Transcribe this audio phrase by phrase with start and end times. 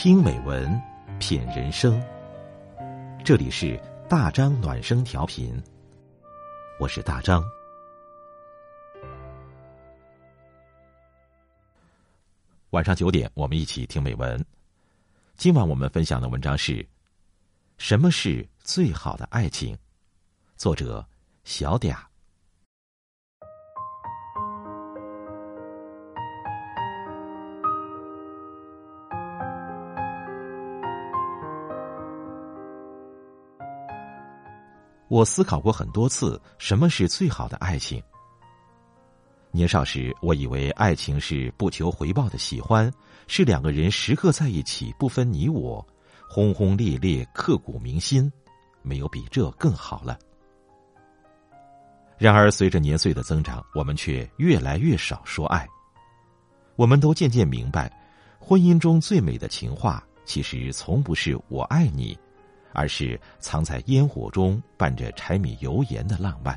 [0.00, 0.80] 听美文，
[1.18, 2.00] 品人生。
[3.24, 3.76] 这里是
[4.08, 5.60] 大张暖声调频，
[6.78, 7.42] 我是大张。
[12.70, 14.46] 晚上九点，我们一起听美文。
[15.36, 16.74] 今晚我们分享的文章是
[17.76, 19.74] 《什么是最好的爱情》，
[20.56, 21.04] 作者
[21.42, 22.07] 小嗲。
[35.08, 38.02] 我思考过很多次，什么是最好的爱情。
[39.50, 42.92] 年少时，我以为爱情是不求回报的喜欢，
[43.26, 45.84] 是两个人时刻在一起，不分你我，
[46.28, 48.30] 轰轰烈烈，刻骨铭心，
[48.82, 50.18] 没有比这更好了。
[52.18, 55.66] 然而，随着年岁的增长，我们却越来越少说爱。
[56.76, 57.90] 我们都渐渐明白，
[58.38, 62.16] 婚姻中最美的情话，其实从不是我爱你。
[62.78, 66.56] 而是藏在烟火中伴着柴米油盐的浪漫。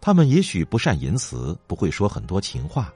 [0.00, 2.92] 他们也许不善言辞，不会说很多情话，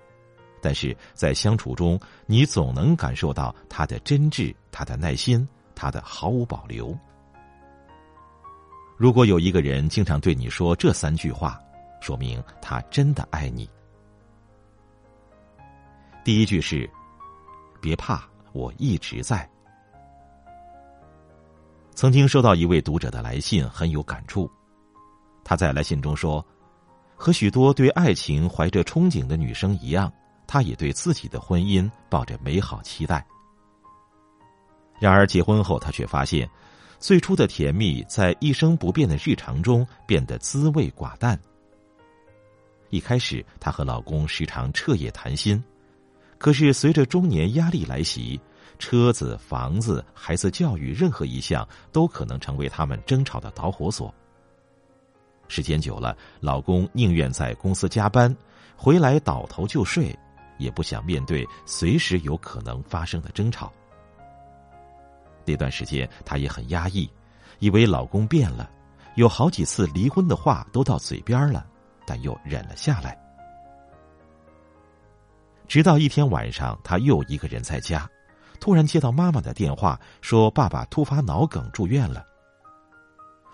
[0.60, 6.92] 但是在相处中，你总能感受到他的真挚、他的耐心、他的毫无保留。
[8.96, 11.56] 如果有一个人经常对你说这三句话，
[12.00, 13.70] 说明他真的爱你。
[16.24, 16.90] 第一句是
[17.80, 19.48] ：“别怕，我一直在。”
[21.98, 24.48] 曾经收到一位读者的来信，很有感触。
[25.42, 26.46] 他在来信中说
[27.18, 30.08] ：“和许多对爱情怀着憧憬的女生一样，
[30.46, 33.26] 他也对自己的婚姻抱着美好期待。
[35.00, 36.48] 然而结婚后，他却发现，
[37.00, 41.36] 最初的甜蜜在一生不变的日常中变得滋味寡淡。
[42.90, 45.60] 一开始，她和老公时常彻夜谈心，
[46.38, 48.40] 可是随着中年压力来袭。”
[48.78, 54.12] 车子、房子、孩子教育，任何一项都可能成为他们争吵的导火索。
[55.48, 58.34] 时间久了，老公宁愿在公司加班，
[58.76, 60.16] 回来倒头就睡，
[60.58, 63.72] 也不想面对随时有可能发生的争吵。
[65.44, 67.10] 那段时间，她也很压抑，
[67.58, 68.70] 以为老公变了，
[69.14, 71.66] 有好几次离婚的话都到嘴边了，
[72.06, 73.18] 但又忍了下来。
[75.66, 78.08] 直到一天晚上，她又一个人在家。
[78.60, 82.26] 突然接到妈妈的电话，说爸爸突发脑梗住院了。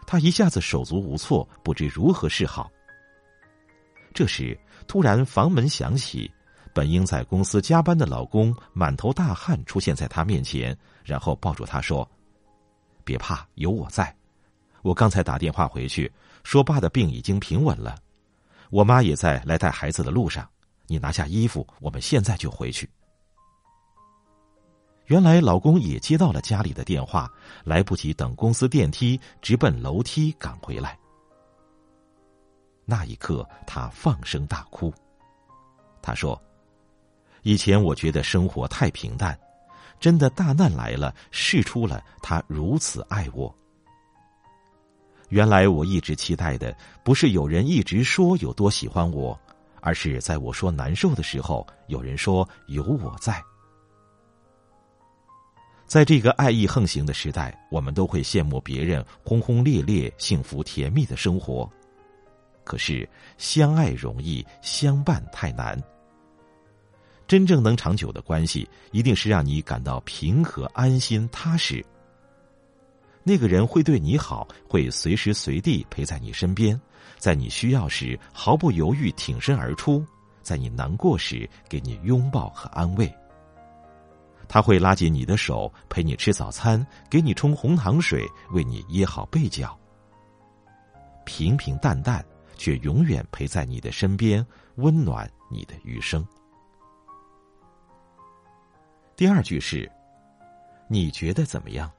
[0.06, 2.70] 他一下子手足无措，不知如何是好。
[4.12, 6.30] 这时，突然房门响起，
[6.72, 12.08] 本应在公司加班的老公满头大汗出现在他面前，然后抱住他说
[13.04, 14.14] ：“别怕，有我在。
[14.82, 17.96] 我刚才打电话回去，说爸的病已经平稳了，
[18.70, 20.48] 我妈也在来带孩子的路上。
[20.86, 22.88] 你拿下衣服，我们现在就回去。”
[25.06, 27.30] 原来老公也接到了家里的电话，
[27.62, 30.98] 来不及等公司电梯，直奔楼梯赶回来。
[32.86, 34.92] 那一刻，他放声大哭。
[36.00, 36.40] 他说
[37.42, 39.38] ：“以前我觉得生活太平淡，
[40.00, 43.54] 真的大难来了，试出了他如此爱我。
[45.28, 49.38] 原来我一直期待的，不是有人一直说有多喜欢我，
[49.80, 53.42] 而是在我说难受的时候，有人说有我在。”
[55.94, 61.70] 在这个爱意横行的时代，我们都会羡慕别人轰轰烈烈、幸福甜蜜的生活。
[62.64, 65.80] 可是，相爱容易，相伴太难。
[67.28, 71.80] 真正能长久的关系，一定是让你感到平和、安心、踏实。
[73.22, 76.76] 那个人会对你好，会随时随地陪在你身边，
[77.18, 80.04] 在你需要时毫不犹豫挺身而出，
[80.42, 83.08] 在你难过时给你拥抱和安慰。
[84.54, 89.76] 他会拉紧你的手，陪你吃早餐，给你冲红糖水，为你掖好被角。
[91.24, 92.24] 平平淡淡，
[92.56, 96.24] 却永远陪在你的身边，温暖你的余生。
[99.16, 99.90] 第二句是：
[100.86, 101.90] 你觉得怎么样？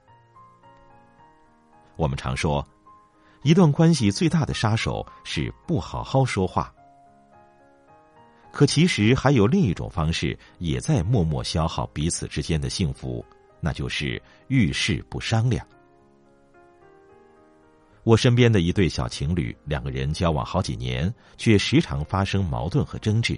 [1.97, 2.65] 我们常说，
[3.43, 6.73] 一段关系最大的杀手是不好好说话。
[8.55, 13.23] 可其实还有另一种方式，也在默默消耗彼此之间的幸福，
[13.59, 15.67] 那就是遇事不商量。
[18.05, 23.37] 我身边的一对小情侣，两个人交往好几年，却时常发生矛盾和争执。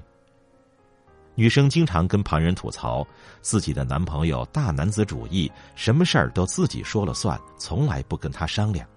[1.33, 3.03] 女生经常跟旁人吐槽
[3.41, 8.87] 自己的男朋友大男子主义，什么事儿都自己说了算，从来不跟他商量。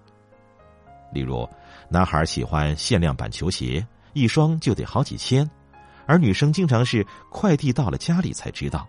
[1.11, 1.49] 例如，
[1.89, 3.83] 男孩喜欢限量版球鞋，
[4.13, 5.49] 一双就得好几千。
[6.05, 8.87] 而女生经常是快递到了家里才知道，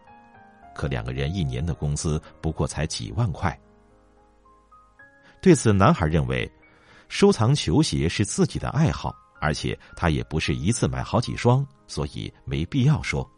[0.75, 3.59] 可两个人一年的工资不过才几万块。
[5.41, 6.51] 对此，男孩认为，
[7.09, 13.29] 收藏球鞋是自己的爱好，而且他也不是一次买好几双，所以没必要说。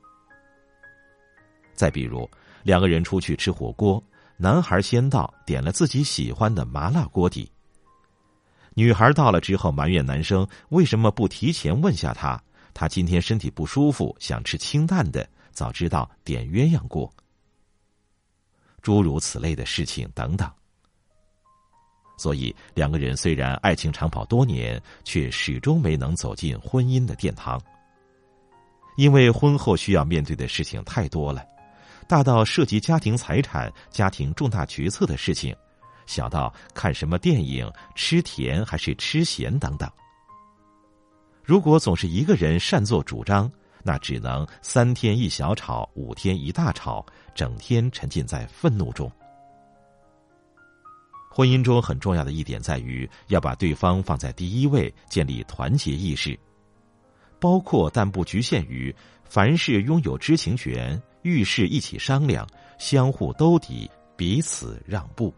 [1.74, 2.30] 再比如，
[2.62, 4.02] 两个人出去吃火锅，
[4.36, 7.50] 男孩先到，点了自己喜欢的麻辣锅底。
[8.74, 12.40] 女孩到了之后，埋怨男生为什么不提前问下他，
[12.74, 17.10] 他今天身体不舒服，想吃清淡的，早知道点鸳鸯锅。
[18.82, 20.50] 诸如此类的事情等等。
[22.18, 27.60] 所以，两个人虽然爱情长跑多年，却始终没能走进婚姻的殿堂。
[28.96, 31.44] 因为婚后需要面对的事情太多了，
[32.06, 35.54] 大到涉及家庭财产、家庭重大决策的事情。
[36.06, 39.90] 小到看什么电影、吃甜还是吃咸等等。
[41.44, 43.50] 如果总是一个人擅作主张，
[43.82, 47.04] 那只能三天一小吵，五天一大吵，
[47.34, 49.12] 整天沉浸在愤怒中。
[51.30, 56.38] 婚姻中很重要的一点在于要把对方放在第一位，建立团结意识，
[57.38, 58.94] 包括但不局限于
[59.24, 62.48] 凡事拥有知情权，遇事一起商量，
[62.78, 65.34] 相互兜底，彼此让步。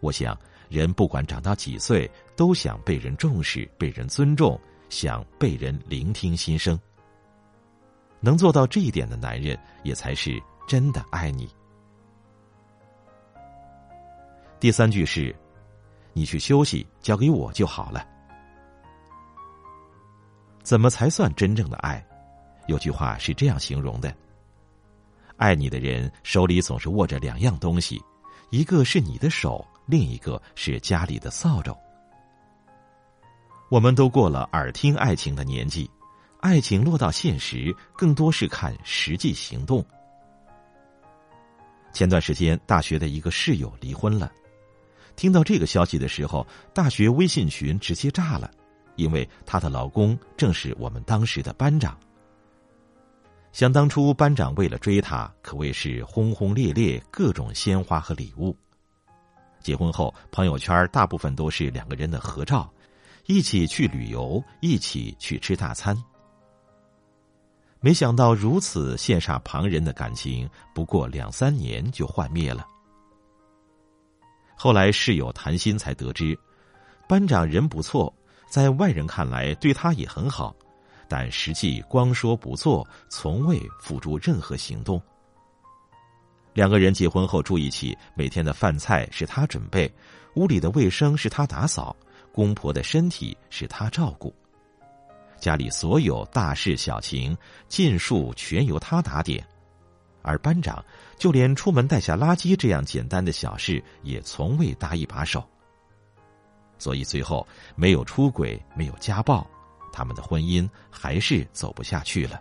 [0.00, 0.36] 我想，
[0.72, 4.58] 人不管长到几岁，都想被人重视、被人尊重，
[4.88, 6.80] 想被人聆听心声。
[8.20, 11.46] 能做到这一点的男人，也才是真的爱你。
[14.58, 15.36] 第三句是
[16.14, 18.08] ：“你去休息，交给我就好了。”
[20.64, 22.02] 怎么才算真正的爱？
[22.66, 24.14] 有句话是这样形容的
[25.36, 28.02] ：“爱你的人手里总是握着两样东西，
[28.48, 31.76] 一个是你的手。”另一个是家里的扫帚。
[33.70, 35.90] 我们都过了耳听爱情的年纪，
[36.40, 39.84] 爱情落到现实，更多是看实际行动。
[41.92, 44.30] 前段时间，大学的一个室友离婚了，
[45.16, 48.50] 听到这个消息的时候，大学微信群直接炸了，
[48.96, 51.98] 因为她的老公正是我们当时的班长。
[53.52, 58.56] 想当初，班长为了追她，可谓是轰轰烈烈，各种鲜花和礼物。
[59.62, 62.70] 结婚后，朋友圈大部分都是两个人的合照，
[63.26, 65.96] 一起去旅游，一起去吃大餐。
[67.80, 72.66] 没想到如此羡煞旁人的感情，不过两三年就幻灭了。
[74.54, 76.38] 后来室友谈心才得知，
[77.08, 78.14] 班长人不错，
[78.48, 80.54] 在外人看来对他也很好，
[81.08, 85.02] 但实际光说不做，从未付诸任何行动。
[86.54, 89.90] 两个人结婚后住一起，每天的饭菜是他准备，
[90.34, 91.96] 屋里的卫生是他打扫，
[92.30, 94.34] 公婆的身体是他照顾，
[95.40, 97.36] 家里所有大事小情
[97.68, 99.42] 尽数全由他打点，
[100.20, 100.84] 而班长
[101.16, 105.42] 就连出门带下垃圾这样简单的小事也从未搭一把手。
[106.78, 107.46] 所以最后
[107.76, 109.46] 没有出轨，没有家暴，
[109.92, 112.40] 他们的婚姻还是走不下去了。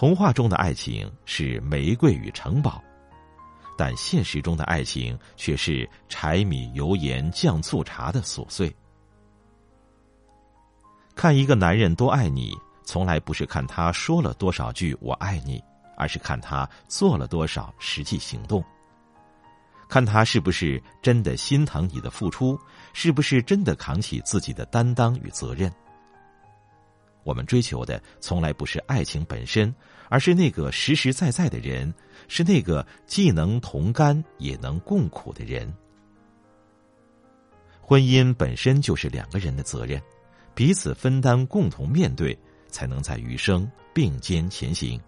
[0.00, 2.82] 童话中的爱情是玫瑰与城堡，
[3.76, 8.74] 但现实中的爱情却是柴米油盐酱醋茶的琐碎。
[11.14, 15.62] 看一个男人多爱你，从来不是看他说了多少句“我爱你”，
[15.98, 18.64] 而是看他做了多少实际行动。
[19.86, 22.58] 看他是不是真的心疼你的付出，
[22.94, 25.70] 是不是真的扛起自己的担当与责任。
[27.22, 29.74] 我们追求的从来不是爱情本身，
[30.08, 31.92] 而是那个实实在在的人，
[32.28, 35.72] 是那个既能同甘也能共苦的人。
[37.80, 40.00] 婚姻本身就是两个人的责任，
[40.54, 45.00] 彼此分担，共同面对，才能在余生并肩前行。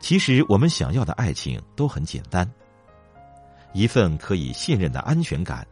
[0.00, 2.50] 其实，我们想要的爱情都很简单：
[3.72, 5.64] 一份可以信任的安全感，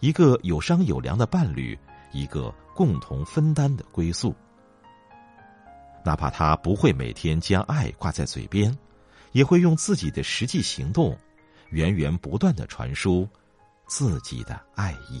[0.00, 1.78] 一个有商有量的伴侣，
[2.12, 2.54] 一个。
[2.78, 4.32] 共同分担的归宿，
[6.04, 8.72] 哪怕他不会每天将爱挂在嘴边，
[9.32, 11.18] 也会用自己的实际行动，
[11.70, 13.28] 源源不断的传输
[13.88, 15.20] 自己的爱意。